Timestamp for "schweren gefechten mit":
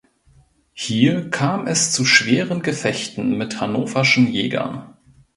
2.05-3.61